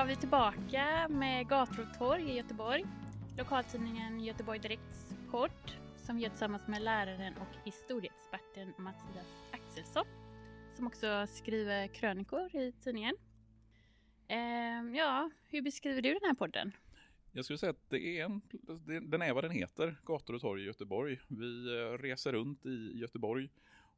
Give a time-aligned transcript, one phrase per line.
[0.00, 2.84] Var vi tillbaka med Gator och torg i Göteborg.
[3.38, 10.04] Lokaltidningen Göteborg Direkts podd som vi gör tillsammans med läraren och historieexperten Mattias Axelsson
[10.76, 13.16] som också skriver krönikor i tidningen.
[14.28, 16.72] Ehm, ja, hur beskriver du den här podden?
[17.32, 18.40] Jag skulle säga att det är en,
[19.10, 21.20] den är vad den heter, gator och torg i Göteborg.
[21.28, 23.48] Vi eh, reser runt i Göteborg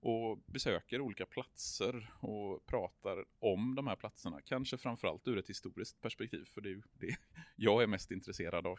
[0.03, 4.41] och besöker olika platser och pratar om de här platserna.
[4.41, 7.17] Kanske framförallt ur ett historiskt perspektiv, för det är ju det
[7.57, 8.79] jag är mest intresserad av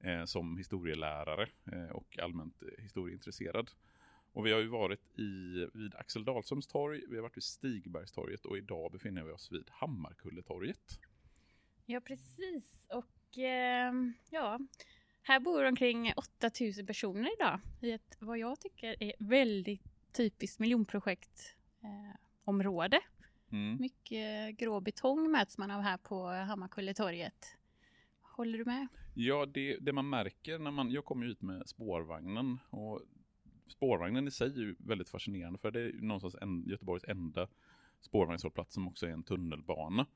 [0.00, 3.70] eh, som historielärare eh, och allmänt historieintresserad.
[4.32, 8.44] Och vi har ju varit i, vid Axel Dahlströms torg, vi har varit vid Stigbergstorget
[8.44, 10.98] och idag befinner vi oss vid Hammarkulletorget.
[11.86, 12.86] Ja, precis.
[12.88, 13.92] Och eh,
[14.30, 14.58] ja,
[15.22, 22.96] här bor omkring 8000 personer idag i ett vad jag tycker är väldigt typiskt miljonprojektområde.
[22.96, 23.02] Eh.
[23.52, 23.76] Mm.
[23.80, 27.56] Mycket grå betong möts man av här på Hammarkulletorget.
[28.20, 28.88] Håller du med?
[29.14, 33.00] Ja, det, det man märker när man, jag kommer ju hit med spårvagnen och
[33.68, 37.48] spårvagnen i sig är ju väldigt fascinerande för det är någonstans en, Göteborgs enda
[38.00, 40.06] spårvagnshållplats som också är en tunnelbana.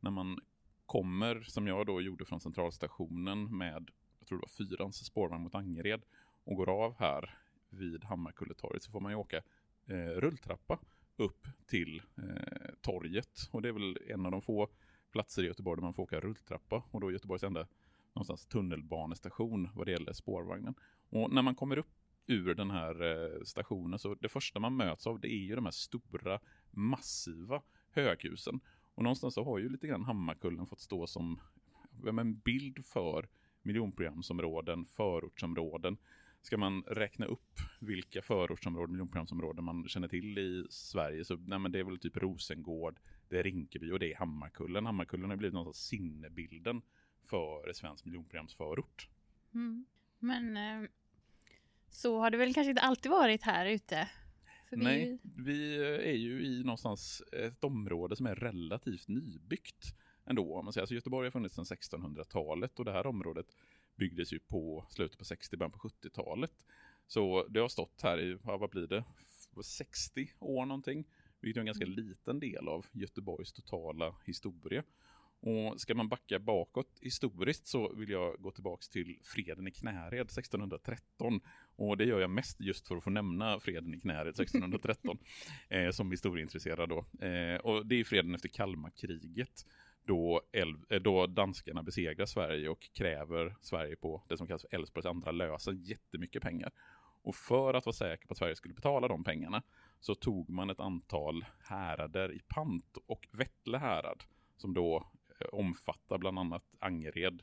[0.00, 0.40] När man
[0.86, 5.54] kommer, som jag då gjorde från centralstationen med, jag tror det var fyrans spårvagn mot
[5.54, 6.02] Angered
[6.44, 7.38] och går av här
[7.74, 9.36] vid Hammarkulletorget så får man ju åka
[9.86, 10.78] eh, rulltrappa
[11.16, 14.68] upp till eh, torget och det är väl en av de få
[15.12, 17.66] platser i Göteborg där man får åka rulltrappa och då är Göteborgs enda
[18.12, 20.74] någonstans tunnelbanestation vad det gäller spårvagnen.
[21.08, 21.92] Och när man kommer upp
[22.26, 25.64] ur den här eh, stationen så det första man möts av det är ju de
[25.64, 28.60] här stora massiva höghusen.
[28.94, 31.40] Och någonstans så har ju lite grann Hammarkullen fått stå som
[32.06, 33.28] en bild för
[33.62, 35.96] miljonprogramsområden, förortsområden.
[36.44, 41.72] Ska man räkna upp vilka förortsområden, miljonprogramsområden man känner till i Sverige så nej, men
[41.72, 44.86] det är väl typ Rosengård, det är Rinkeby och det är Hammarkullen.
[44.86, 46.82] Hammarkullen har blivit någonstans sinnebilden
[47.26, 49.08] för svensk miljonprogramsförort.
[49.54, 49.86] Mm.
[50.18, 50.90] Men eh,
[51.90, 54.08] så har det väl kanske inte alltid varit här ute?
[54.68, 59.94] För vi Nej, ju- vi är ju i någonstans ett område som är relativt nybyggt
[60.26, 60.54] ändå.
[60.54, 60.82] Om man säger.
[60.82, 63.46] Alltså Göteborg har funnits sedan 1600-talet och det här området
[63.96, 66.64] byggdes ju på slutet på 60, början på 70-talet.
[67.06, 69.04] Så det har stått här i, vad blir det,
[69.62, 71.04] 60 år någonting.
[71.40, 74.82] Vilket är en ganska liten del av Göteborgs totala historia.
[75.46, 80.26] Och ska man backa bakåt historiskt så vill jag gå tillbaks till freden i Knäred
[80.26, 81.40] 1613.
[81.76, 85.18] Och det gör jag mest just för att få nämna freden i Knäred 1613
[85.68, 87.26] eh, som historieintresserad då.
[87.26, 89.66] Eh, och det är freden efter Kalmarkriget
[90.06, 94.74] då, Elv- eh, då danskarna besegrar Sverige och kräver Sverige på det som kallas för
[94.74, 96.72] Älvsborgs andra lösen jättemycket pengar.
[97.22, 99.62] Och för att vara säker på att Sverige skulle betala de pengarna
[100.00, 104.22] så tog man ett antal härader i pant och Vettle härad
[104.56, 105.08] som då
[105.40, 107.42] eh, omfattar bland annat Angered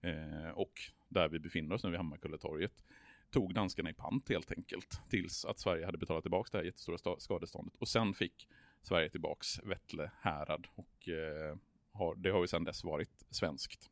[0.00, 0.72] eh, och
[1.08, 2.84] där vi befinner oss nu vid Hammarkulletorget
[3.30, 7.16] tog danskarna i pant helt enkelt tills att Sverige hade betalat tillbaka det här jättestora
[7.18, 8.48] skadeståndet och sen fick
[8.82, 11.56] Sverige tillbaks Vettle härad och eh,
[12.00, 13.90] har, det har ju sedan dess varit svenskt.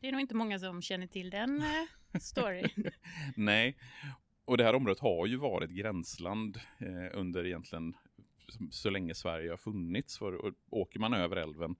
[0.00, 2.90] Det är nog inte många som känner till den eh, storyn.
[3.36, 3.76] Nej,
[4.44, 7.96] och det här området har ju varit gränsland eh, under egentligen
[8.70, 10.18] så, länge Sverige har funnits.
[10.18, 11.76] För åker man över älven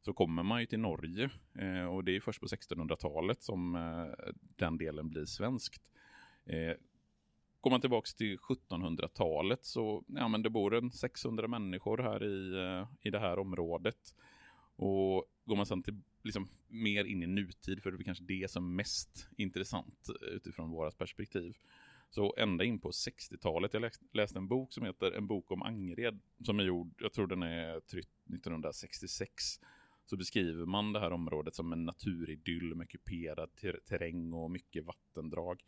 [0.00, 4.32] så kommer man ju till Norge eh, och det är först på 1600-talet som eh,
[4.56, 5.82] den delen blir svenskt.
[6.46, 6.76] Eh,
[7.60, 12.64] går man tillbaks till 1700-talet så ja, men det bor en 600 människor här i,
[12.64, 14.14] eh, i det här området.
[14.78, 18.50] Och går man sen till liksom mer in i nutid, för det är kanske det
[18.50, 21.56] som är mest intressant eh, utifrån vårat perspektiv.
[22.10, 26.20] Så ända in på 60-talet, jag läste en bok som heter En bok om Angered,
[26.44, 29.32] som är gjord, jag tror den är tryckt 1966,
[30.06, 34.84] så beskriver man det här området som en naturidyll med kuperad ter terräng och mycket
[34.84, 35.62] vattendrag.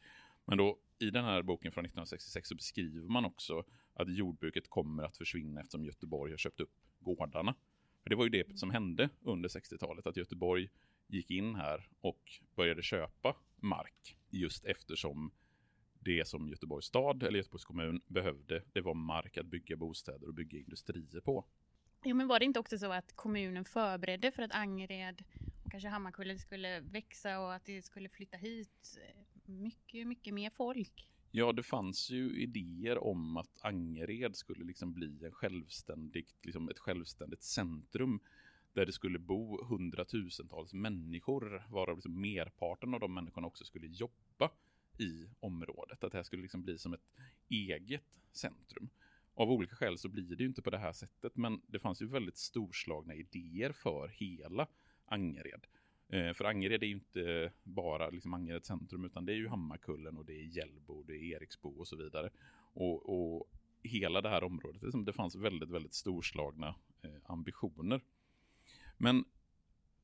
[0.45, 3.65] Men då i den här boken från 1966 så beskriver man också
[3.95, 7.55] att jordbruket kommer att försvinna eftersom Göteborg har köpt upp gårdarna.
[8.03, 10.69] För det var ju det som hände under 60-talet, att Göteborg
[11.09, 15.33] gick in här och började köpa mark just eftersom
[16.01, 20.35] det som Göteborgs stad eller Göteborgs kommun behövde, det var mark att bygga bostäder och
[20.35, 21.45] bygga industrier på.
[22.05, 25.25] Jo, men var det inte också så att kommunen förberedde för att Angered
[25.65, 30.51] och kanske Hammarkullen skulle växa och att det skulle flytta hit eh, mycket, mycket mer
[30.51, 31.11] folk?
[31.33, 36.79] Ja, det fanns ju idéer om att Angered skulle liksom bli en självständigt, liksom ett
[36.79, 38.21] självständigt centrum
[38.73, 44.51] där det skulle bo hundratusentals människor, varav liksom merparten av de människorna också skulle jobba
[44.99, 46.05] i området.
[46.05, 47.11] Att det här skulle liksom bli som ett
[47.49, 48.91] eget centrum.
[49.35, 52.03] Av olika skäl så blir det ju inte på det här sättet, men det fanns
[52.03, 54.69] ju väldigt storslagna idéer för hela
[55.05, 55.67] Angered.
[56.13, 60.17] Eh, för Angered är ju inte bara liksom Angered centrum, utan det är ju Hammarkullen
[60.17, 62.31] och det är Hjällbo, det är Eriksbo och så vidare.
[62.73, 63.51] Och, och
[63.83, 68.01] hela det här området, liksom, det fanns väldigt, väldigt storslagna eh, ambitioner.
[68.97, 69.25] Men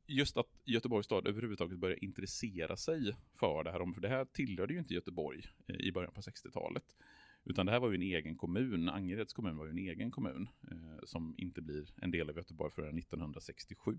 [0.07, 4.25] just att Göteborgs stad överhuvudtaget började intressera sig för det här området, för det här
[4.25, 6.97] tillhörde ju inte Göteborg eh, i början på 60-talet.
[7.45, 10.49] Utan det här var ju en egen kommun, Angereds kommun var ju en egen kommun
[10.71, 13.97] eh, som inte blir en del av Göteborg förrän 1967.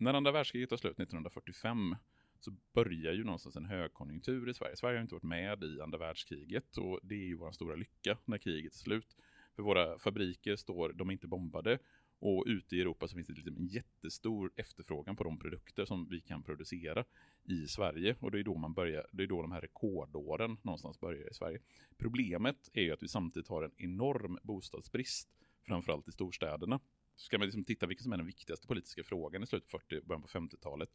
[0.00, 1.96] När andra världskriget tar slut 1945
[2.38, 4.76] så börjar ju någonstans en högkonjunktur i Sverige.
[4.76, 8.18] Sverige har inte varit med i andra världskriget och det är ju vår stora lycka
[8.24, 9.16] när kriget är slut.
[9.56, 11.78] För våra fabriker står, de är inte bombade
[12.18, 16.08] och ute i Europa så finns det liksom en jättestor efterfrågan på de produkter som
[16.08, 17.04] vi kan producera
[17.44, 18.16] i Sverige.
[18.20, 21.34] Och det är då man börjar, det är då de här rekordåren någonstans börjar i
[21.34, 21.58] Sverige.
[21.98, 25.28] Problemet är ju att vi samtidigt har en enorm bostadsbrist,
[25.66, 26.80] framförallt i storstäderna.
[27.20, 30.00] Ska man liksom titta vilken som är den viktigaste politiska frågan i slutet på 40
[30.00, 30.90] början på 50-talet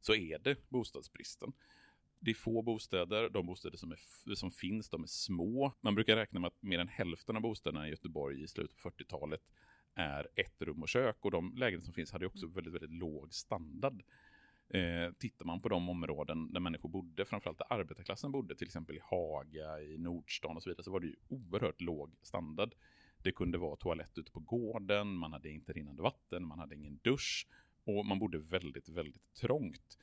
[0.00, 1.52] så är det bostadsbristen.
[2.20, 5.72] Det är få bostäder, de bostäder som, är, som finns, de är små.
[5.80, 8.90] Man brukar räkna med att mer än hälften av bostäderna i Göteborg i slutet på
[8.90, 9.40] 40-talet
[9.94, 12.54] är ett rum och kök och de lägenheter som finns hade också mm.
[12.54, 14.02] väldigt, väldigt låg standard.
[14.68, 18.96] Eh, tittar man på de områden där människor bodde, framförallt där arbetarklassen bodde, till exempel
[18.96, 22.74] i Haga, i Nordstan och så vidare, så var det ju oerhört låg standard.
[23.22, 26.98] Det kunde vara toalett ute på gården, man hade inte rinnande vatten, man hade ingen
[27.02, 27.46] dusch
[27.84, 29.98] och man bodde väldigt, väldigt trångt.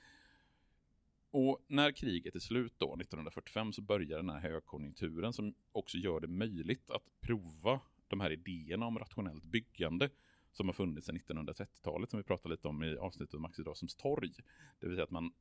[1.32, 6.20] Och när kriget är slut då, 1945, så börjar den här högkonjunkturen som också gör
[6.20, 10.10] det möjligt att prova de här idéerna om rationellt byggande
[10.52, 13.96] som har funnits sedan 1930-talet som vi pratade lite om i avsnittet om Axel Dahlströms
[13.96, 14.32] torg.
[14.80, 15.34] Det vill säga att man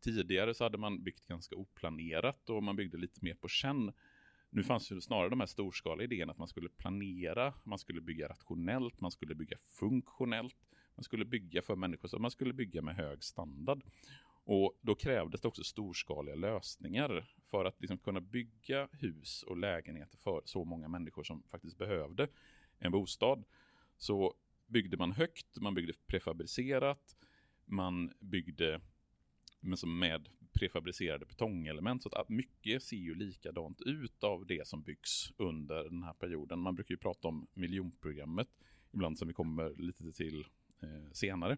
[0.00, 3.92] tidigare så hade man byggt ganska oplanerat och man byggde lite mer på känn.
[4.50, 8.28] Nu fanns ju snarare de här storskaliga idéerna att man skulle planera, man skulle bygga
[8.28, 10.56] rationellt, man skulle bygga funktionellt,
[10.94, 13.82] man skulle bygga för människor, så man skulle bygga med hög standard.
[14.44, 20.18] Och då krävdes det också storskaliga lösningar för att liksom kunna bygga hus och lägenheter
[20.18, 22.28] för så många människor som faktiskt behövde
[22.78, 23.44] en bostad.
[23.96, 24.34] Så
[24.66, 27.16] byggde man högt, man byggde prefabricerat,
[27.64, 28.80] man byggde
[29.60, 30.28] med
[30.60, 32.02] prefabricerade betongelement.
[32.02, 36.58] Så att mycket ser ju likadant ut av det som byggs under den här perioden.
[36.58, 38.48] Man brukar ju prata om miljonprogrammet,
[38.92, 40.44] ibland som vi kommer lite till
[40.82, 41.56] eh, senare.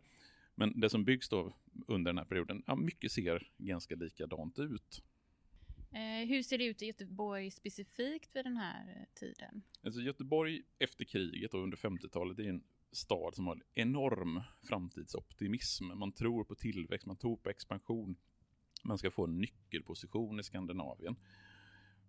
[0.54, 1.56] Men det som byggs då
[1.87, 5.02] under den här perioden, ja, mycket ser ganska likadant ut.
[5.93, 9.62] Eh, hur ser det ut i Göteborg specifikt vid den här tiden?
[9.82, 15.85] Alltså Göteborg efter kriget och under 50-talet är en stad som har en enorm framtidsoptimism.
[15.85, 18.16] Man tror på tillväxt, man tror på expansion.
[18.83, 21.17] Man ska få en nyckelposition i Skandinavien.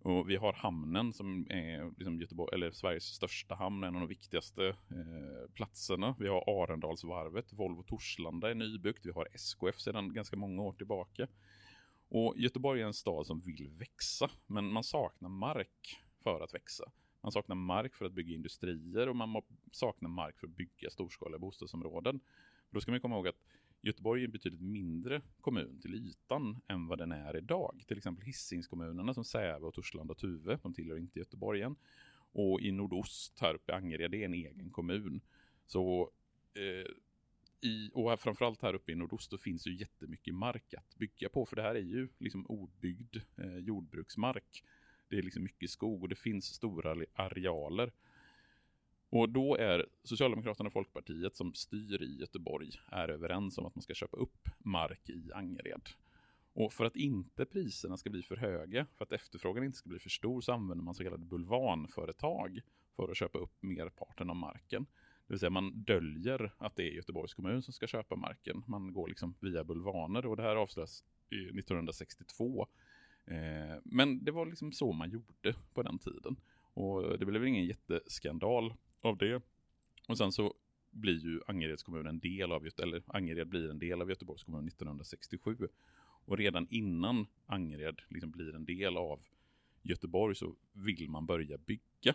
[0.03, 4.07] Och vi har hamnen som är liksom Göteborg, eller Sveriges största hamn, en av de
[4.07, 6.15] viktigaste eh, platserna.
[6.19, 11.27] Vi har Arendalsvarvet, Volvo Torslanda är nybyggt, vi har SKF sedan ganska många år tillbaka.
[12.09, 16.91] Och Göteborg är en stad som vill växa, men man saknar mark för att växa.
[17.21, 21.39] Man saknar mark för att bygga industrier och man saknar mark för att bygga storskaliga
[21.39, 22.19] bostadsområden.
[22.69, 23.43] Då ska man komma ihåg att
[23.83, 27.83] Göteborg är en betydligt mindre kommun till ytan än vad den är idag.
[27.87, 31.75] Till exempel Hisingskommunerna som Säve och Torslanda och Tuve, de tillhör inte Göteborg än.
[32.33, 35.21] Och i nordost här uppe i Angered, det är en egen kommun.
[35.65, 36.11] Så
[36.53, 36.91] eh,
[37.61, 41.29] i, och här, framförallt här uppe i nordost då finns ju jättemycket mark att bygga
[41.29, 41.45] på.
[41.45, 44.63] För det här är ju liksom obyggd eh, jordbruksmark.
[45.09, 47.91] Det är liksom mycket skog och det finns stora arealer.
[49.15, 53.81] Och då är Socialdemokraterna och Folkpartiet som styr i Göteborg är överens om att man
[53.81, 55.89] ska köpa upp mark i Angered.
[56.53, 59.99] Och för att inte priserna ska bli för höga, för att efterfrågan inte ska bli
[59.99, 62.61] för stor, så använder man så kallade bulvanföretag
[62.95, 64.85] för att köpa upp merparten av marken.
[65.27, 68.63] Det vill säga man döljer att det är Göteborgs kommun som ska köpa marken.
[68.67, 72.67] Man går liksom via bulvaner och det här avslöjas 1962.
[73.25, 76.35] Eh, men det var liksom så man gjorde på den tiden.
[76.73, 79.41] Och det blev ingen jätteskandal av det.
[80.07, 80.53] Och sen så
[80.91, 84.67] blir ju Angereds kommun en del av, eller Angered blir en del av Göteborgs kommun
[84.67, 85.57] 1967.
[86.25, 89.21] Och redan innan Angered liksom blir en del av
[89.81, 92.13] Göteborg så vill man börja bygga.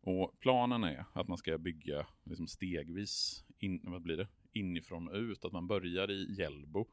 [0.00, 4.28] Och planen är att man ska bygga liksom stegvis, in, vad blir det?
[4.56, 5.44] inifrån och ut.
[5.44, 6.86] Att man börjar i Hjällbo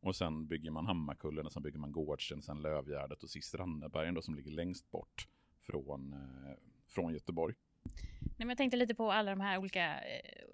[0.00, 4.14] och sen bygger man Hammarkullen och sen bygger man Gårdsten, sen Lövgärdet och sist Rannebergen
[4.14, 5.28] då som ligger längst bort
[5.60, 7.54] från, eh, från Göteborg.
[7.84, 10.44] Nej, men jag tänkte lite på alla de här olika eh,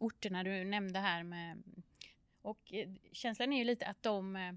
[0.00, 1.62] orterna du nämnde här med
[2.42, 4.52] och eh, känslan är ju lite att de eh,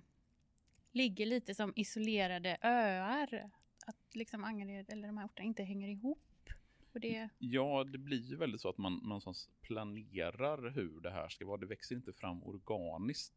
[0.92, 3.50] ligger lite som isolerade öar.
[3.86, 6.50] Att liksom Angered eller de här orterna inte hänger ihop.
[6.94, 7.16] Och det...
[7.16, 9.22] Mm, ja, det blir ju väldigt så att man, man
[9.62, 11.58] planerar hur det här ska vara.
[11.58, 13.34] Det växer inte fram organiskt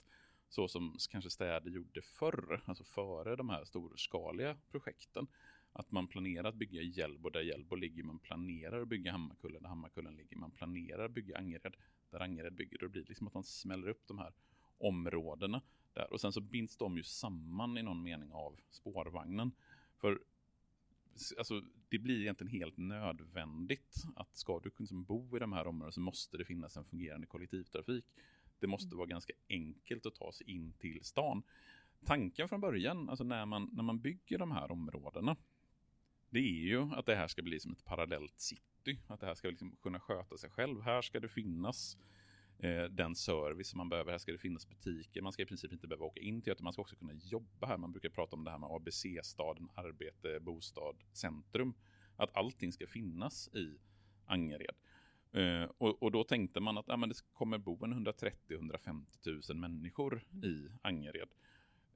[0.49, 5.27] så som kanske städer gjorde förr, alltså före de här storskaliga projekten.
[5.78, 9.68] Att man planerar att bygga Hjällbo där Hjällbo ligger, man planerar att bygga Hammarkullen där
[9.68, 11.76] Hammarkullen ligger, man planerar att bygga Angered
[12.11, 12.78] där Angered bygger.
[12.78, 14.33] Det blir liksom att man smäller upp de här
[14.78, 16.12] områdena där.
[16.12, 19.52] Och sen så binds de ju samman i någon mening av spårvagnen.
[19.97, 20.21] För
[21.38, 25.92] alltså, det blir egentligen helt nödvändigt att ska du liksom bo i de här områdena
[25.92, 28.04] så måste det finnas en fungerande kollektivtrafik.
[28.59, 28.99] Det måste mm.
[28.99, 31.42] vara ganska enkelt att ta sig in till stan.
[32.04, 35.37] Tanken från början, alltså när man, när man bygger de här områdena,
[36.37, 39.00] det är ju att det här ska bli som ett parallellt city.
[39.07, 40.83] Att det här ska liksom kunna sköta sig själv.
[40.83, 41.97] Här ska det finnas
[42.59, 44.11] eh, den service som man behöver.
[44.11, 45.23] Här ska det finnas butiker.
[45.23, 46.64] Man ska i princip inte behöva åka in till Göteborg.
[46.64, 47.78] Man ska också kunna jobba här.
[47.78, 51.75] Man brukar prata om det här med ABC-staden, arbete, bostad, centrum.
[52.16, 53.78] Att allting ska finnas i
[54.26, 54.76] Angered.
[55.37, 59.59] Uh, och, och, då tänkte man att ja, men det kommer bo en 130-150 000
[59.59, 61.28] människor i Angered.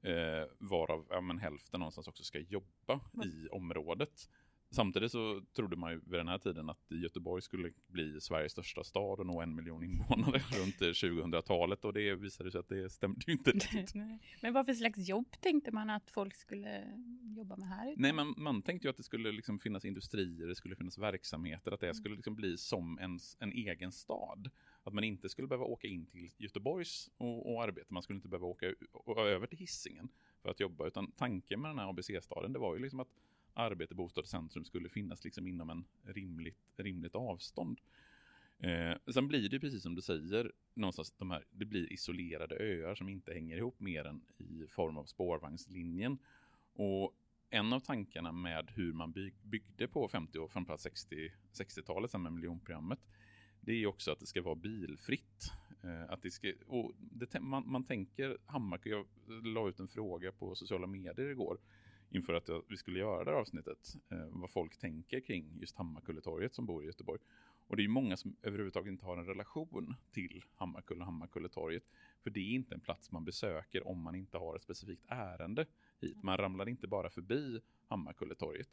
[0.05, 3.27] Uh, varav ja, men hälften någonstans också ska jobba mm.
[3.27, 4.29] i området.
[4.73, 8.83] Samtidigt så trodde man ju vid den här tiden att Göteborg skulle bli Sveriges största
[8.83, 13.21] stad och nå en miljon invånare runt 2000-talet och det visade sig att det stämde
[13.27, 13.93] ju inte riktigt.
[14.41, 16.99] Men vad för slags jobb tänkte man att folk skulle
[17.37, 17.93] jobba med här?
[17.97, 21.71] Nej, men man tänkte ju att det skulle liksom finnas industrier, det skulle finnas verksamheter,
[21.71, 21.95] att det mm.
[21.95, 24.49] skulle liksom bli som en, en egen stad.
[24.83, 28.27] Att man inte skulle behöva åka in till Göteborgs och, och arbeta, man skulle inte
[28.27, 28.65] behöva åka
[29.17, 30.09] över till Hissingen
[30.41, 33.09] för att jobba, utan tanken med den här ABC-staden, det var ju liksom att
[33.53, 37.79] arbete, bostad och centrum skulle finnas liksom inom en rimligt, rimligt avstånd.
[38.59, 42.95] Eh, sen blir det precis som du säger, någonstans de här, det blir isolerade öar
[42.95, 46.17] som inte hänger ihop mer än i form av spårvagnslinjen.
[46.73, 47.15] Och
[47.49, 52.33] en av tankarna med hur man byg, byggde på 50 och framförallt 60, 60-talet med
[52.33, 52.99] miljonprogrammet,
[53.61, 55.51] det är också att det ska vara bilfritt.
[55.83, 59.05] Eh, att det ska, och det, man, man tänker Hammarkö, jag
[59.45, 61.59] la ut en fråga på sociala medier igår,
[62.11, 66.55] inför att vi skulle göra det här avsnittet, eh, vad folk tänker kring just Hammarkulletorget
[66.55, 67.19] som bor i Göteborg.
[67.67, 71.83] Och det är många som överhuvudtaget inte har en relation till Hammarkull och Hammarkulletorget.
[72.23, 75.65] För det är inte en plats man besöker om man inte har ett specifikt ärende
[76.01, 76.23] hit.
[76.23, 78.69] Man ramlar inte bara förbi Hammarkulletorget.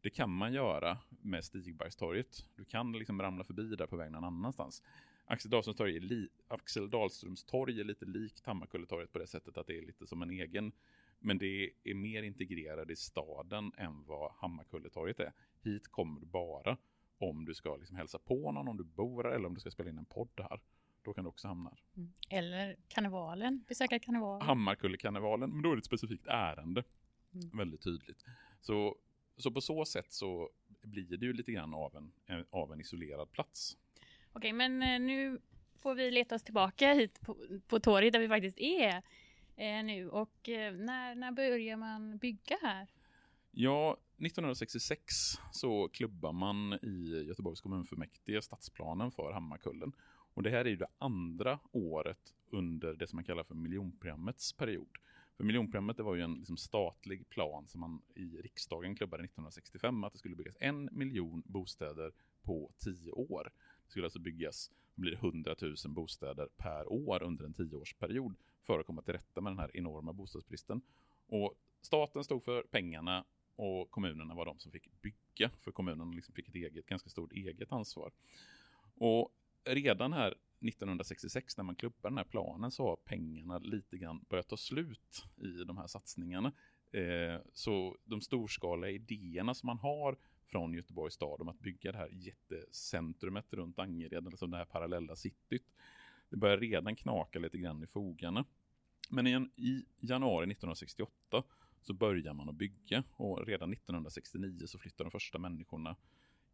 [0.00, 2.44] Det kan man göra med Stigbergstorget.
[2.56, 4.82] Du kan liksom ramla förbi där på väg någon annanstans.
[5.24, 9.56] Axel Dahlströms torg är, li Axel Dahlströms torg är lite likt Hammarkulletorget på det sättet
[9.58, 10.72] att det är lite som en egen
[11.18, 15.32] men det är mer integrerat i staden än vad Hammarkulletorget är.
[15.62, 16.76] Hit kommer du bara
[17.18, 19.70] om du ska liksom hälsa på någon, om du bor här eller om du ska
[19.70, 20.60] spela in en podd här.
[21.02, 21.80] Då kan du också hamna här.
[21.96, 22.12] Mm.
[22.28, 24.46] Eller karnevalen, besöka karnevalen.
[24.46, 26.84] Hammarkullekarnevalen, men då är det ett specifikt ärende.
[27.34, 27.58] Mm.
[27.58, 28.24] Väldigt tydligt.
[28.60, 28.96] Så,
[29.36, 30.50] så på så sätt så
[30.82, 33.76] blir det ju lite grann av en, av en isolerad plats.
[34.32, 35.40] Okej, men eh, nu
[35.76, 37.36] får vi leta oss tillbaka hit på,
[37.68, 39.02] på torget där vi faktiskt är
[39.58, 40.08] eh, nu.
[40.08, 42.88] Och eh, när, när börjar man bygga här?
[43.50, 45.14] Ja, 1966
[45.52, 49.92] så klubbar man i Göteborgs kommunfullmäktige stadsplanen för Hammarkullen.
[50.34, 54.52] Och det här är ju det andra året under det som man kallar för miljonprogrammets
[54.52, 54.88] period.
[55.36, 60.04] För miljonprogrammet det var ju en liksom, statlig plan som man i riksdagen klubbade 1965
[60.04, 62.12] att det skulle byggas en miljon bostäder
[62.42, 63.52] på tio år.
[63.88, 68.86] Det skulle alltså byggas blir 100 000 bostäder per år under en tioårsperiod för att
[68.86, 70.80] komma till rätta med den här enorma bostadsbristen.
[71.26, 73.24] Och staten stod för pengarna
[73.56, 77.32] och kommunerna var de som fick bygga, för kommunerna liksom fick ett eget, ganska stort
[77.32, 78.12] eget ansvar.
[78.94, 84.24] Och redan här 1966 när man klubbade den här planen så har pengarna lite grann
[84.28, 86.52] börjat ta slut i de här satsningarna.
[86.92, 90.18] Eh, så de storskaliga idéerna som man har
[90.48, 95.16] från Göteborgs stad om att bygga det här jättecentrumet runt Angered, alltså det här parallella
[95.16, 95.74] cityt.
[96.30, 98.44] Det börjar redan knaka lite grann i fogarna.
[99.10, 99.26] Men
[99.56, 101.42] i januari 1968
[101.82, 105.96] så börjar man att bygga och redan 1969 så flyttar de första människorna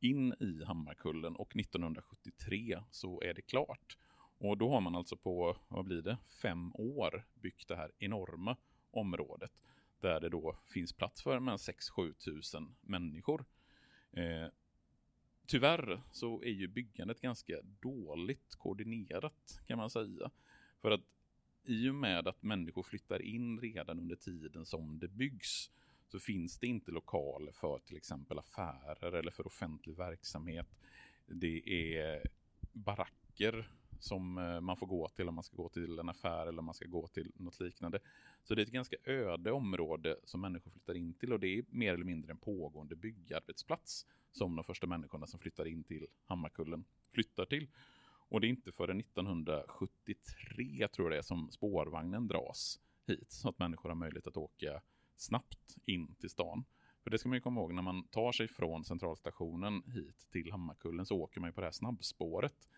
[0.00, 3.98] in i Hammarkullen och 1973 så är det klart.
[4.38, 8.56] Och då har man alltså på, vad blir det, fem år byggt det här enorma
[8.90, 9.52] området
[10.00, 13.44] där det då finns plats för 6-7 tusen människor.
[14.16, 14.48] Eh,
[15.46, 20.30] tyvärr så är ju byggandet ganska dåligt koordinerat kan man säga.
[20.80, 21.00] För att
[21.64, 25.70] i och med att människor flyttar in redan under tiden som det byggs
[26.08, 30.66] så finns det inte lokaler för till exempel affärer eller för offentlig verksamhet.
[31.26, 32.22] Det är
[32.72, 36.58] baracker som eh, man får gå till om man ska gå till en affär eller
[36.58, 37.98] om man ska gå till något liknande.
[38.42, 41.64] Så det är ett ganska öde område som människor flyttar in till och det är
[41.68, 46.84] mer eller mindre en pågående byggarbetsplats som de första människorna som flyttar in till Hammarkullen
[47.12, 47.68] flyttar till.
[48.28, 53.48] Och det är inte förrän 1973 tror jag det är som spårvagnen dras hit så
[53.48, 54.80] att människor har möjlighet att åka
[55.16, 56.64] snabbt in till stan.
[57.02, 60.50] För det ska man ju komma ihåg, när man tar sig från centralstationen hit till
[60.52, 62.68] Hammarkullen så åker man ju på det här snabbspåret.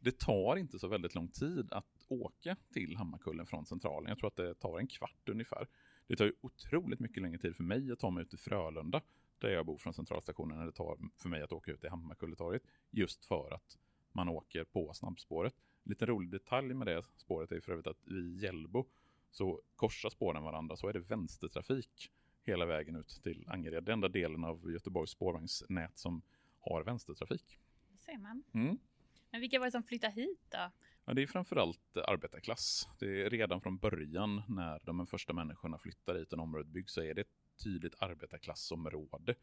[0.00, 4.08] Det tar inte så väldigt lång tid att åka till Hammarkullen från centralen.
[4.08, 5.68] Jag tror att det tar en kvart ungefär.
[6.06, 9.02] Det tar ju otroligt mycket längre tid för mig att ta mig ut till Frölunda,
[9.38, 12.62] där jag bor från centralstationen, än det tar för mig att åka ut till Hammarkulletorget.
[12.90, 13.78] Just för att
[14.12, 15.54] man åker på snabbspåret.
[15.84, 18.86] En liten rolig detalj med det spåret är för övrigt att i Hjällbo
[19.30, 22.10] så korsar spåren varandra så är det vänstertrafik
[22.42, 23.84] hela vägen ut till Angered.
[23.84, 26.22] Den enda delen av Göteborgs spårvagnsnät som
[26.60, 27.58] har vänstertrafik.
[27.88, 28.42] Det ser man.
[28.54, 28.78] Mm.
[29.30, 30.70] Men vilka var det som flyttade hit då?
[31.04, 32.88] Ja, det är framförallt arbetarklass.
[32.98, 37.02] Det är redan från början när de första människorna flyttar hit och området byggs så
[37.02, 39.34] är det ett tydligt arbetarklassområde.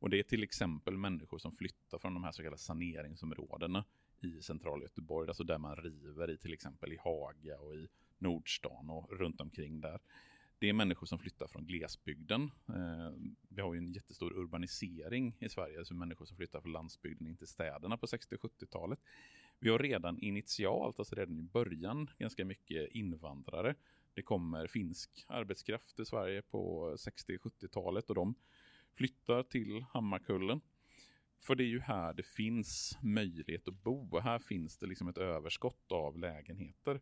[0.00, 3.84] Och det är till exempel människor som flyttar från de här så kallade saneringsområdena
[4.20, 8.90] i centrala Göteborg, alltså där man river i till exempel i Haga och i Nordstan
[8.90, 10.00] och runt omkring där.
[10.60, 12.42] Det är människor som flyttar från glesbygden.
[12.68, 13.12] Eh,
[13.48, 17.36] vi har ju en jättestor urbanisering i Sverige, alltså människor som flyttar från landsbygden in
[17.36, 18.98] till städerna på 60 70-talet.
[19.58, 23.74] Vi har redan initialt, alltså redan i början, ganska mycket invandrare.
[24.14, 28.34] Det kommer finsk arbetskraft till Sverige på 60-70-talet och de
[28.94, 30.60] flyttar till Hammarkullen.
[31.40, 34.18] För det är ju här det finns möjlighet att bo.
[34.18, 37.00] Här finns det liksom ett överskott av lägenheter.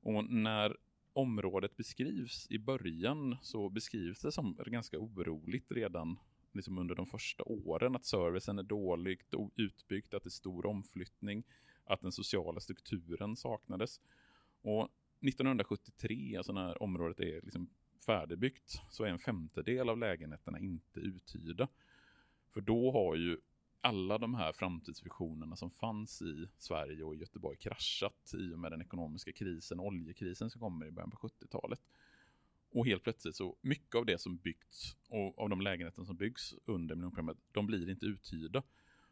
[0.00, 0.76] Och när
[1.14, 6.18] området beskrivs i början så beskrivs det som ganska oroligt redan
[6.52, 7.96] liksom under de första åren.
[7.96, 11.44] Att servicen är dåligt utbyggd, att det är stor omflyttning,
[11.84, 14.00] att den sociala strukturen saknades.
[14.62, 14.88] Och
[15.20, 17.70] 1973, alltså när området är liksom
[18.06, 21.68] färdigbyggt, så är en femtedel av lägenheterna inte uthyrda.
[22.52, 23.38] För då har ju
[23.84, 28.82] alla de här framtidsvisionerna som fanns i Sverige och Göteborg kraschat i och med den
[28.82, 31.80] ekonomiska krisen, oljekrisen som kommer i början på 70-talet.
[32.70, 36.54] Och helt plötsligt så mycket av det som byggts och av de lägenheter som byggs
[36.64, 38.62] under miljonprogrammet, de blir inte uthyrda.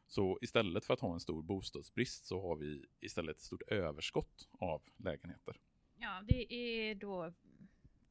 [0.06, 4.48] Så istället för att ha en stor bostadsbrist så har vi istället ett stort överskott
[4.52, 5.56] av lägenheter.
[5.96, 7.32] Ja, det är då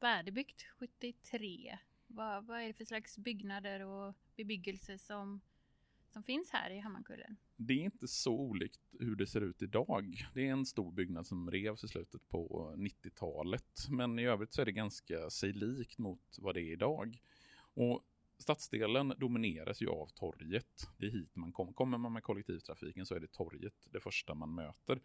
[0.00, 1.78] färdigbyggt 73.
[2.06, 5.40] Vad, vad är det för slags byggnader och bebyggelse som
[6.12, 7.36] som finns här i Hammarkullen?
[7.56, 10.26] Det är inte så olikt hur det ser ut idag.
[10.34, 13.86] Det är en stor byggnad som revs i slutet på 90-talet.
[13.90, 17.22] Men i övrigt så är det ganska sig likt mot vad det är idag.
[17.74, 18.02] Och
[18.38, 20.88] stadsdelen domineras ju av torget.
[20.98, 21.72] Det är hit man kommer.
[21.72, 25.00] Kommer man med kollektivtrafiken så är det torget det första man möter.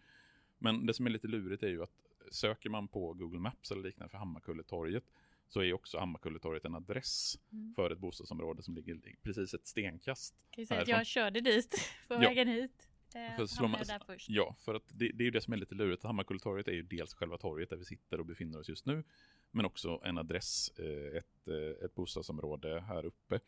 [0.57, 3.83] Men det som är lite lurigt är ju att söker man på Google Maps eller
[3.83, 5.03] liknande för Hammarkulletorget
[5.47, 7.73] så är också Hammarkulletorget en adress mm.
[7.75, 10.35] för ett bostadsområde som ligger precis ett stenkast.
[10.51, 12.19] Kan jag säga att jag körde dit på ja.
[12.19, 12.89] vägen hit.
[13.15, 14.29] Eh, för man, där först.
[14.29, 16.03] Ja, för att det, det är ju det som är lite lurigt.
[16.03, 19.03] Hammarkulletorget är ju dels själva torget där vi sitter och befinner oss just nu,
[19.51, 23.39] men också en adress, eh, ett, eh, ett bostadsområde här uppe.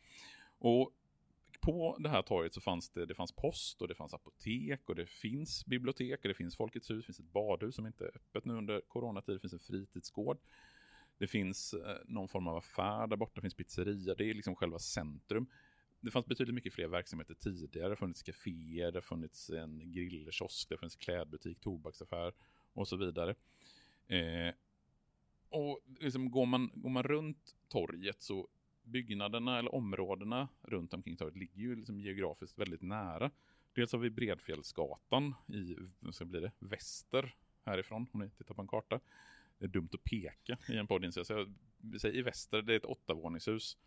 [0.57, 0.93] Och
[1.61, 4.95] på det här torget så fanns det, det fanns post och det fanns apotek och
[4.95, 8.15] det finns bibliotek och det finns Folkets hus, det finns ett badhus som inte är
[8.15, 10.37] öppet nu under coronatid, det finns en fritidsgård.
[11.19, 14.55] Det finns eh, någon form av affär där borta, det finns pizzeria, det är liksom
[14.55, 15.47] själva centrum.
[15.99, 17.87] Det fanns betydligt mycket fler verksamheter tidigare.
[17.87, 22.33] Det har funnits kaféer, det har funnits en grillkiosk, det har funnits klädbutik, tobaksaffär
[22.73, 23.35] och så vidare.
[24.07, 24.53] Eh,
[25.49, 28.47] och liksom går, man, går man runt torget så
[28.83, 33.31] byggnaderna eller områdena runt omkring torget ligger ju liksom geografiskt väldigt nära.
[33.73, 38.61] Dels har vi Bredfjällsgatan i, vad ska bli det, väster härifrån, om ni tittar på
[38.61, 38.99] en karta
[39.59, 41.13] det är dumt att peka i en podd.
[41.13, 41.27] Så jag
[42.01, 43.77] säger, i väster, det är ett åttavåningshus.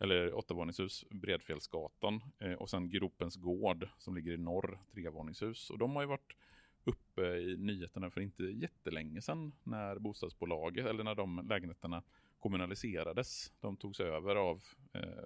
[0.00, 5.70] eller åttavåningshus, Bredfjällsgatan eh, och sen Gropens gård som ligger i norr, trevåningshus.
[5.70, 6.36] Och de har ju varit
[6.84, 12.02] uppe i nyheterna för inte jättelänge sedan när bostadsbolaget, eller när de lägenheterna
[12.38, 13.52] kommunaliserades.
[13.60, 15.24] De togs över av, eh,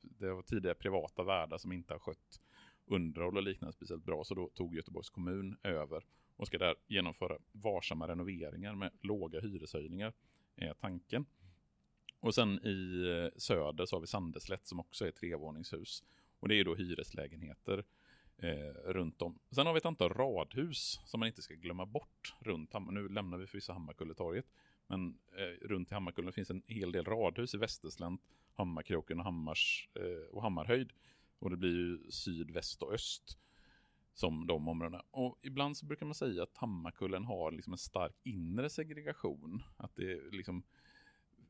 [0.00, 2.40] det var tidigare privata värdar som inte har skött
[2.86, 6.04] underhåll och liknande speciellt bra, så då tog Göteborgs kommun över
[6.36, 10.12] och ska där genomföra varsamma renoveringar med låga hyreshöjningar,
[10.56, 11.26] är tanken.
[12.20, 16.04] Och sen i eh, söder så har vi Sandeslätt som också är trevåningshus.
[16.40, 17.84] Och det är då hyreslägenheter
[18.38, 19.38] eh, runt om.
[19.50, 22.92] Sen har vi ett antal radhus som man inte ska glömma bort runt Hammar.
[22.92, 24.46] Nu lämnar vi förvisso Hammarkulletorget.
[24.86, 28.20] Men eh, runt i Hammarkullen finns en hel del radhus i Västerslänt,
[28.54, 30.92] Hammarkroken och, Hammars, eh, och Hammarhöjd.
[31.38, 33.38] Och det blir ju syd, väst och öst
[34.16, 35.02] som de områdena.
[35.10, 39.62] Och ibland så brukar man säga att Hammarkullen har liksom en stark inre segregation.
[39.76, 40.62] Att det liksom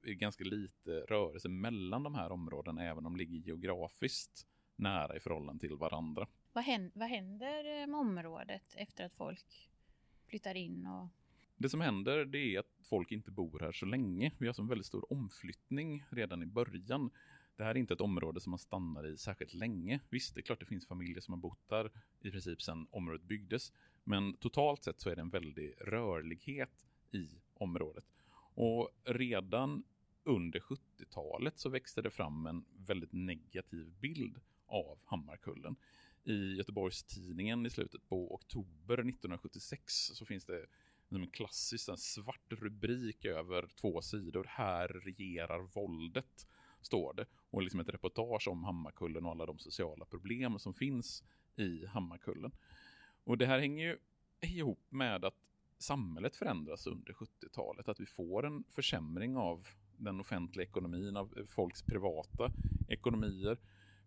[0.03, 5.21] är ganska lite rörelse mellan de här områdena även om de ligger geografiskt nära i
[5.21, 6.27] förhållande till varandra.
[6.53, 9.71] Vad händer, vad händer med området efter att folk
[10.27, 10.87] flyttar in?
[10.87, 11.09] Och...
[11.57, 14.33] Det som händer det är att folk inte bor här så länge.
[14.39, 17.11] Vi har så en väldigt stor omflyttning redan i början.
[17.57, 20.01] Det här är inte ett område som man stannar i särskilt länge.
[20.11, 21.91] Visst, det är klart det finns familjer som har bott där
[22.21, 23.73] i princip sedan området byggdes.
[24.05, 28.05] Men totalt sett så är det en väldig rörlighet i området.
[28.55, 29.85] Och redan
[30.25, 35.77] under 70-talet så växte det fram en väldigt negativ bild av Hammarkullen.
[36.25, 40.67] I Göteborgs-Tidningen i slutet på oktober 1976 så finns det
[41.09, 44.47] en klassisk en svart rubrik över två sidor.
[44.49, 46.47] Här regerar våldet,
[46.87, 47.27] står det.
[47.51, 51.25] Och liksom ett reportage om Hammarkullen och alla de sociala problem som finns
[51.57, 52.53] i Hammarkullen.
[53.25, 53.99] Och det här hänger ju
[54.41, 55.35] ihop med att
[55.79, 57.89] samhället förändras under 70-talet.
[57.89, 62.53] Att vi får en försämring av den offentliga ekonomin, av eh, folks privata
[62.89, 63.59] ekonomier.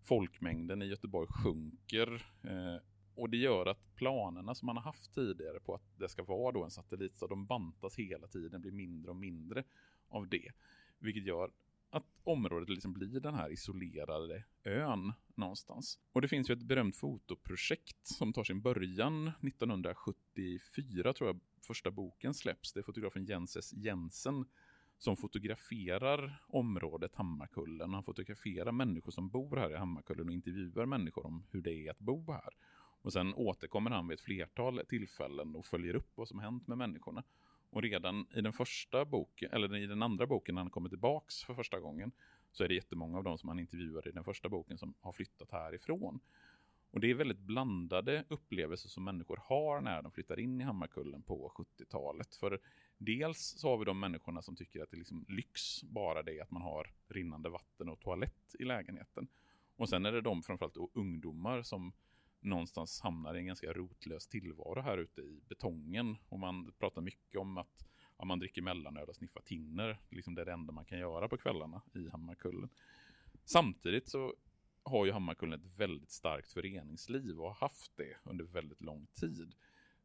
[0.04, 2.82] Folkmängden i Göteborg sjunker eh,
[3.20, 6.52] och det gör att planerna som man har haft tidigare på att det ska vara
[6.52, 9.64] då en satellitstad, de bantas hela tiden, blir mindre och mindre
[10.10, 10.52] av det.
[11.00, 11.52] Vilket gör
[11.90, 16.00] att området liksom blir den här isolerade ön någonstans.
[16.12, 21.92] Och det finns ju ett berömt fotoprojekt som tar sin början 1974 tror jag första
[21.92, 22.74] boken släpps.
[22.74, 23.74] Det är fotografen Jens S.
[23.74, 24.46] Jensen
[24.98, 27.94] som fotograferar området Hammarkullen.
[27.94, 31.92] Han fotograferar människor som bor här i Hammarkullen och intervjuar människor om hur det är
[31.92, 32.54] att bo här.
[33.02, 36.78] Och sen återkommer han vid ett flertal tillfällen och följer upp vad som hänt med
[36.78, 37.24] människorna.
[37.70, 41.44] Och redan i den första boken, eller i den andra boken när han kommer tillbaks
[41.44, 42.12] för första gången,
[42.52, 45.12] så är det jättemånga av dem som han intervjuar i den första boken som har
[45.12, 46.20] flyttat härifrån.
[46.92, 51.22] Och det är väldigt blandade upplevelser som människor har när de flyttar in i Hammarkullen
[51.22, 52.36] på 70-talet.
[52.36, 52.60] För
[52.98, 56.42] dels så har vi de människorna som tycker att det är liksom lyx bara det
[56.42, 59.28] att man har rinnande vatten och toalett i lägenheten.
[59.76, 61.94] Och sen är det de framförallt ungdomar som
[62.40, 66.18] någonstans hamnar i en ganska rotlös tillvaro här ute i betongen.
[66.30, 70.02] Och man pratar mycket om att ja, man dricker mellanöl och sniffar tinner.
[70.10, 72.70] Liksom det är det enda man kan göra på kvällarna i Hammarkullen.
[73.46, 74.36] Samtidigt så
[74.84, 79.56] har ju Hammarkullen ett väldigt starkt föreningsliv och har haft det under väldigt lång tid.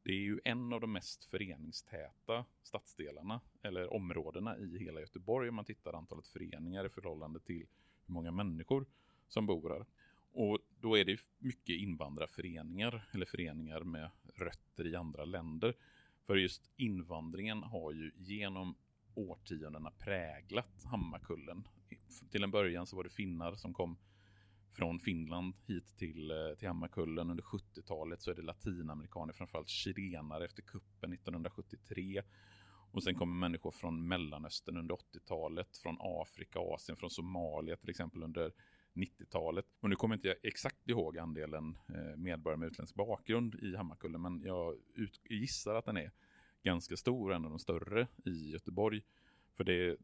[0.02, 5.54] Det är ju en av de mest föreningstäta stadsdelarna eller områdena i hela Göteborg om
[5.54, 7.66] man tittar antalet föreningar i förhållande till
[8.06, 8.86] hur många människor
[9.28, 9.86] som bor här.
[10.34, 15.74] Och då är det mycket invandrarföreningar eller föreningar med rötter i andra länder.
[16.26, 18.76] För just invandringen har ju genom
[19.14, 21.68] årtiondena präglat Hammarkullen.
[22.30, 23.98] Till en början så var det finnar som kom
[24.72, 30.44] från Finland hit till, eh, till Hammarkullen under 70-talet så är det latinamerikaner, framförallt chilenare
[30.44, 32.22] efter kuppen 1973.
[32.92, 38.22] Och sen kommer människor från Mellanöstern under 80-talet, från Afrika, Asien, från Somalia till exempel
[38.22, 38.52] under
[38.94, 39.66] 90-talet.
[39.80, 44.22] Och nu kommer inte jag exakt ihåg andelen eh, medborgare med utländsk bakgrund i Hammarkullen,
[44.22, 46.10] men jag ut, gissar att den är
[46.62, 49.02] ganska stor, en av de större i Göteborg.
[49.56, 49.96] För det,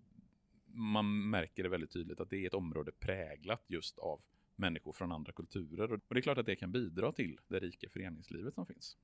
[0.66, 4.20] man märker det väldigt tydligt att det är ett område präglat just av
[4.56, 5.92] människor från andra kulturer.
[5.92, 8.96] Och det är klart att det kan bidra till det rika föreningslivet som finns.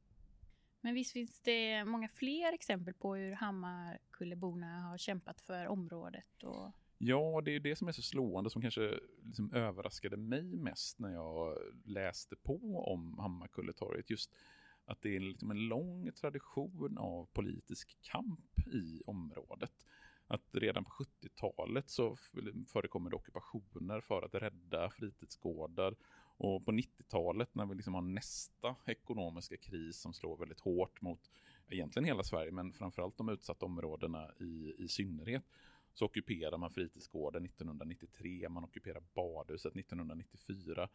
[0.81, 6.43] Men visst finns det många fler exempel på hur Hammarkulleborna har kämpat för området?
[6.43, 6.73] Och...
[6.99, 11.13] Ja, det är det som är så slående som kanske liksom överraskade mig mest när
[11.13, 14.11] jag läste på om Hammarkulletorget.
[14.11, 14.31] Just
[14.85, 19.73] att det är liksom en lång tradition av politisk kamp i området
[20.27, 22.17] att redan på 70-talet så
[22.69, 25.97] förekommer det ockupationer för att rädda fritidsgårdar.
[26.39, 31.31] Och på 90-talet när vi liksom har nästa ekonomiska kris som slår väldigt hårt mot
[31.69, 35.45] egentligen hela Sverige, men framförallt de utsatta områdena i, i synnerhet,
[35.99, 40.89] så ockuperar man fritidsgården 1993, man ockuperar badhuset 1994.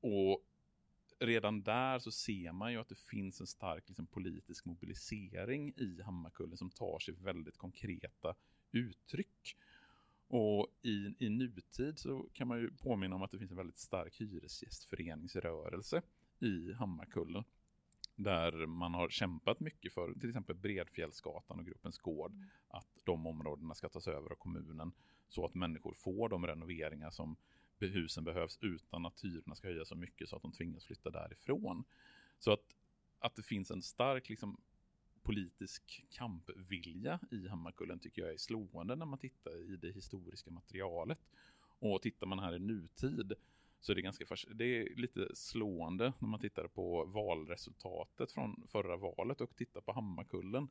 [0.00, 0.44] Och
[1.18, 6.02] redan där så ser man ju att det finns en stark liksom, politisk mobilisering i
[6.02, 8.34] Hammarkullen som tar sig väldigt konkreta
[8.72, 9.56] uttryck.
[10.28, 13.78] Och i, i nutid så kan man ju påminna om att det finns en väldigt
[13.78, 16.02] stark hyresgästföreningsrörelse
[16.40, 17.44] i Hammarkullen.
[18.22, 22.32] Där man har kämpat mycket för till exempel Bredfjällsgatan och Gruppens Gård.
[22.32, 22.46] Mm.
[22.68, 24.92] Att de områdena ska tas över av kommunen.
[25.28, 27.36] Så att människor får de renoveringar som
[27.78, 31.84] husen behövs utan att hyrorna ska höjas så mycket så att de tvingas flytta därifrån.
[32.38, 32.64] Så att,
[33.18, 34.60] att det finns en stark liksom,
[35.22, 41.18] politisk kampvilja i Hammarkullen tycker jag är slående när man tittar i det historiska materialet.
[41.78, 43.32] Och tittar man här i nutid
[43.80, 48.96] så är det ganska det är lite slående när man tittar på valresultatet från förra
[48.96, 50.68] valet och tittar på Hammarkullen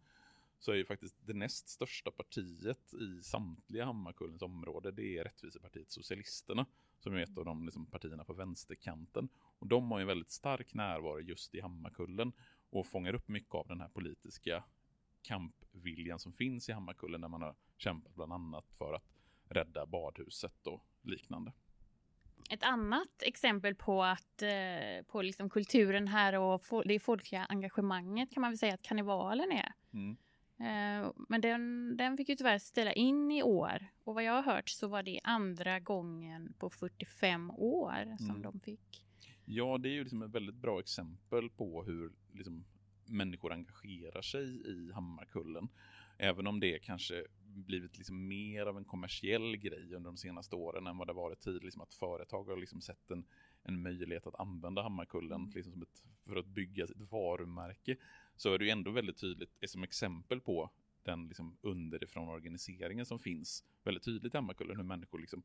[0.60, 5.92] så är ju faktiskt det näst största partiet i samtliga Hammarkullens område det är Rättvisepartiet
[5.92, 6.66] Socialisterna
[7.00, 9.30] som är ett av de liksom, partierna på vänsterkanten.
[9.60, 12.32] Och de har en väldigt stark närvaro just i Hammarkullen
[12.70, 14.64] och fångar upp mycket av den här politiska
[15.22, 19.04] kampviljan som finns i Hammarkullen där man har kämpat bland annat för att
[19.50, 21.54] rädda badhuset och liknande.
[22.50, 28.42] Ett annat exempel på att eh, på liksom kulturen här och det folkliga engagemanget kan
[28.42, 29.74] man väl säga att karnevalen är.
[29.94, 30.18] Mm.
[30.60, 34.54] Eh, men den, den fick ju tyvärr ställa in i år och vad jag har
[34.54, 38.42] hört så var det andra gången på 45 år som mm.
[38.42, 39.06] de fick.
[39.46, 42.66] Ja, det är ju liksom ett väldigt bra exempel på hur liksom,
[43.06, 45.70] människor engagerar sig i Hammarkullen.
[46.22, 50.88] Även om det kanske blivit liksom mer av en kommersiell grej under de senaste åren
[50.88, 51.66] än vad det varit tidigare.
[51.66, 53.26] Liksom att företag har liksom sett en,
[53.64, 55.52] en möjlighet att använda Hammarkullen mm.
[55.56, 57.98] liksom som ett, för att bygga sitt varumärke.
[58.36, 60.70] Så är det ju ändå väldigt tydligt som exempel på
[61.04, 64.78] den liksom underifrån organiseringen som finns väldigt tydligt i Hammarkullen.
[64.78, 65.44] Hur människor liksom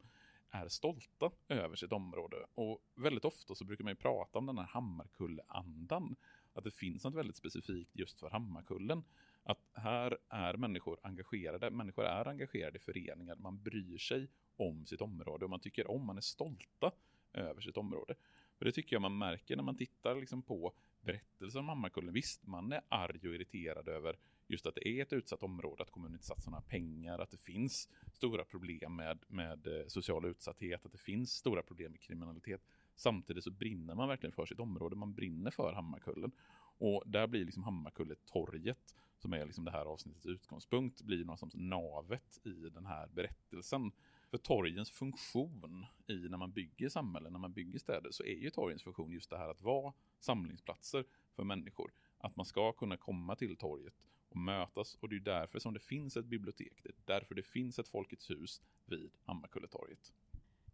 [0.50, 2.37] är stolta över sitt område.
[2.54, 6.16] Och väldigt ofta så brukar man ju prata om den här Hammarkulleandan.
[6.52, 9.04] Att det finns något väldigt specifikt just för Hammarkullen.
[9.44, 15.00] Att här är människor engagerade, människor är engagerade i föreningar, man bryr sig om sitt
[15.00, 16.92] område och man tycker om, man är stolta
[17.33, 18.14] över sitt område.
[18.59, 22.14] Och det tycker jag man märker när man tittar liksom på berättelser om Hammarkullen.
[22.14, 25.90] Visst, man är arg och irriterad över just att det är ett utsatt område, att
[25.90, 30.87] kommunen inte satsar några pengar, att det finns stora problem med, med eh, social utsatthet,
[30.87, 32.61] att det finns stora problem med kriminalitet.
[32.96, 36.33] Samtidigt så brinner man verkligen för sitt område, man brinner för Hammarkullen.
[36.78, 42.38] Och där blir liksom Hammarkulletorget som är liksom det här avsnittets utgångspunkt, blir någonstans navet
[42.44, 43.92] i den här berättelsen.
[44.31, 48.50] För torgens funktion i när man bygger samhällen, när man bygger städer, så är ju
[48.50, 51.05] torgens funktion just det här att vara samlingsplatser
[51.37, 51.92] för människor.
[52.18, 53.94] Att man ska kunna komma till torget
[54.29, 56.81] och mötas och det är därför som det finns ett bibliotek.
[56.83, 60.12] Det är därför det finns ett Folkets hus vid Hammarkulletorget.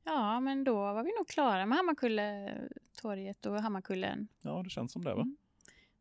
[0.05, 4.29] Ja, men då var vi nog klara med Hammarkulletorget och Hammarkullen.
[4.41, 5.23] Ja, det känns som det va?
[5.23, 5.37] Mm.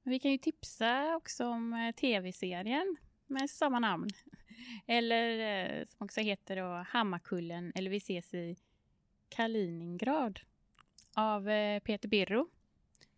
[0.09, 4.09] Vi kan ju tipsa också om eh, tv-serien med samma namn.
[4.87, 5.39] Eller
[5.79, 8.55] eh, som också heter då Hammarkullen eller Vi ses i
[9.29, 10.39] Kaliningrad
[11.15, 12.49] av eh, Peter Birro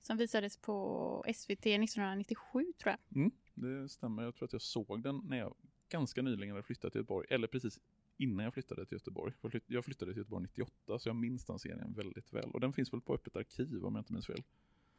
[0.01, 3.17] som visades på SVT 1997 tror jag.
[3.17, 4.23] Mm, det stämmer.
[4.23, 5.55] Jag tror att jag såg den när jag
[5.89, 7.27] ganska nyligen hade flyttat till Göteborg.
[7.29, 7.79] Eller precis
[8.17, 9.33] innan jag flyttade till Göteborg.
[9.67, 12.51] Jag flyttade till Göteborg 98 så jag minns den serien väldigt väl.
[12.51, 14.43] Och den finns väl på öppet arkiv om jag inte minns fel.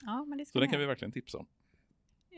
[0.03, 1.47] Ja, men det ska så den kan vi verkligen tipsa om.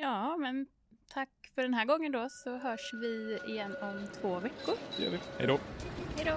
[0.05, 0.67] Ja, men
[1.15, 4.75] tack för den här gången då så hörs vi igen om två veckor.
[4.97, 5.19] Det gör vi.
[5.39, 5.59] Hej då.
[6.17, 6.37] Hej då.